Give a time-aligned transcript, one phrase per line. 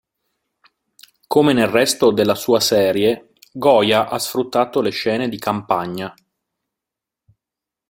[1.27, 6.11] Come nel resto della sua serie, Goya ha sfruttato le scene di campagna.